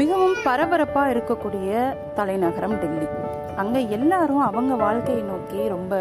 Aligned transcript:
மிகவும் 0.00 0.36
பரபரப்பாக 0.46 1.12
இருக்கக்கூடிய 1.14 1.70
தலைநகரம் 2.18 2.76
டெல்லி. 2.82 3.08
அங்கே 3.62 3.80
எல்லாரும் 3.96 4.44
அவங்க 4.48 4.74
வாழ்க்கையை 4.84 5.22
நோக்கி 5.22 5.60
ரொம்ப 5.74 5.92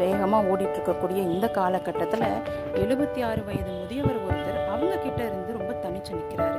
வேகமாக 0.00 0.48
ஓடிட்டு 0.50 0.76
இருக்கக்கூடிய 0.78 1.20
இந்த 1.32 1.46
காலகட்டத்தில் 1.58 2.26
எழுபத்தி 2.82 3.20
ஆறு 3.28 3.40
வயது 3.48 3.70
முதியவர் 3.80 4.18
ஒருத்தர் 4.26 4.60
அவங்க 4.72 4.94
கிட்ட 4.96 5.20
இருந்து 5.28 5.56
ரொம்ப 5.58 5.72
தனிச்சு 5.84 6.12
நிற்கிறாரு 6.18 6.58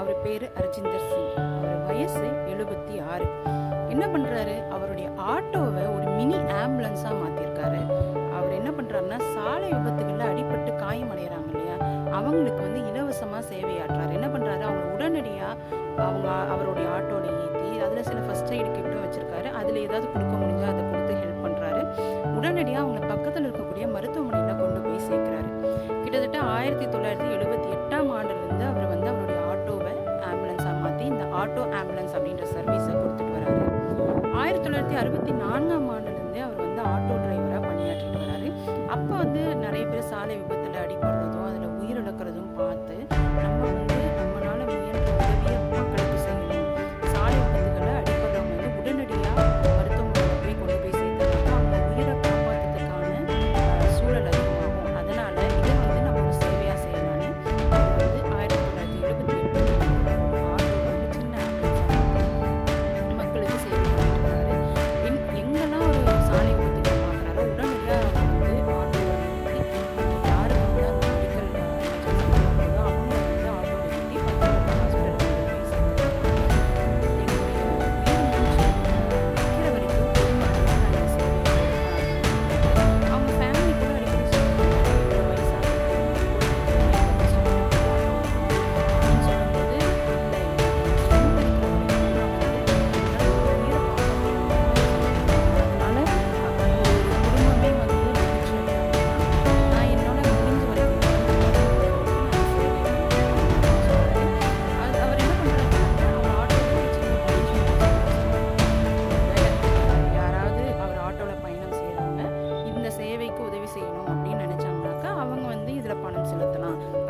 அவர் 0.00 0.18
பேர் 0.24 0.46
அர்ஜிந்தர் 0.60 1.06
சிங். 1.10 1.30
அவர் 1.56 1.78
வயசு 1.88 2.24
எழுபத்தி 2.52 2.96
ஆறு 3.12 3.26
என்ன 3.94 4.04
பண்ணுறாரு 4.14 4.56
அவருடைய 4.74 5.08
ஆட்டோவை 5.34 5.84
ஒரு 5.96 6.06
மினி 6.18 6.38
ஆம்புலன்ஸாக 6.62 7.14
மாற்றிருக்காரு 7.22 7.80
அவர் 8.36 8.52
என்ன 8.58 8.70
பண்ணுறாருன்னா 8.78 9.18
சாலை 9.34 9.68
விபத்துகளில் 9.74 10.28
அடிபட்டு 10.30 10.72
காயமடைகிறாங்க 10.82 11.48
இல்லையா? 11.52 11.76
அவங்களுக்கு 12.18 12.60
வந்து 12.62 12.80
இலவசமாக 12.90 13.42
சேவையாற்றுறாரு 13.52 14.12
என்ன 14.18 14.27
உடனடியாக 15.08 15.52
அவங்க 16.06 16.26
அவருடைய 16.54 16.86
ஆட்டோவில் 16.94 17.36
ஏற்றி 17.42 17.68
அதில் 17.84 18.06
சில 18.08 18.18
ஃபஸ்ட் 18.24 18.50
எய்டு 18.56 18.70
கிட்டும் 18.74 19.04
வச்சுருக்காரு. 19.04 19.48
அதில் 19.60 19.78
ஏதாவது 19.84 20.06
கொடுக்க 20.14 20.34
முடிஞ்சால் 20.40 20.72
அதை 20.72 20.82
கொடுத்து 20.90 21.12
ஹெல்ப் 21.20 21.44
பண்ணுறாரு 21.44 21.80
உடனடியாக 22.38 22.82
அவங்கள 22.82 23.00
பக்கத்தில் 23.12 23.46
இருக்கக்கூடிய 23.46 23.86
மருத்துவமனையில் 23.94 24.60
கொண்டு 24.60 24.80
போய் 24.86 25.06
சேர்க்குறாரு. 25.08 25.48
கிட்டத்தட்ட 26.02 26.38
ஆயிரத்தி 26.56 26.86
தொள்ளாயிரத்தி 26.94 27.30
எழுபத்தி 27.36 27.68
எட்டாம் 27.76 28.10
ஆண்டுலேருந்து 28.18 28.66
அவர் 28.72 28.92
வந்து 28.92 29.08
அவருடைய 29.12 29.40
ஆட்டோவை 29.52 29.94
ஆம்புலன்ஸாக 30.30 30.76
மாற்றி 30.84 31.06
இந்த 31.12 31.24
ஆட்டோ 31.40 31.64
ஆம்புலன்ஸ் 31.80 32.14
அப்படின்ற 32.18 32.44
சர்வீஸை 32.56 32.92
கொடுத்துட்டு 33.00 33.32
வராரு. 33.38 33.64
ஆயிரத்தி 34.42 34.64
தொள்ளாயிரத்தி 34.66 34.98
அறுபத்தி 35.04 35.34
நான்காம் 35.44 35.88
ஆண்டு 35.96 36.07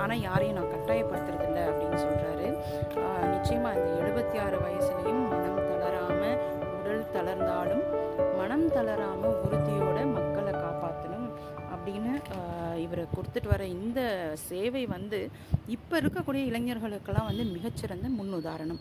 ஆனால் 0.09 0.23
யாரையும் 0.23 0.57
நான் 0.57 0.71
கட்டாயப்படுத்துறதில்ல 0.75 1.63
அப்படின்னு 1.71 1.97
சொல்கிறாரு 2.05 2.47
நிச்சயமாக 3.33 3.75
இந்த 3.79 3.91
எழுபத்தி 3.99 4.37
ஆறு 4.45 4.57
வயசுலேயும் 4.63 5.25
மனம் 5.33 5.59
தளராமல் 5.71 6.39
உடல் 6.77 7.11
தளர்ந்தாலும் 7.17 7.83
மனம் 8.39 8.65
தளராமல் 8.69 9.37
உறுதியோட 9.45 9.99
மக்களை 10.15 10.53
காப்பாற்றணும் 10.55 11.27
அப்படின்னு 11.75 12.15
இவரை 12.85 13.05
கொடுத்துட்டு 13.17 13.51
வர 13.53 13.67
இந்த 13.77 14.01
சேவை 14.49 14.85
வந்து 14.87 15.21
இப்போ 15.69 15.95
இருக்கக்கூடிய 16.01 16.45
இளைஞர்களுக்கெல்லாம் 16.51 17.31
வந்து 17.31 17.47
மிகச்சிறந்த 17.57 18.09
முன்னுதாரணம். 18.19 18.81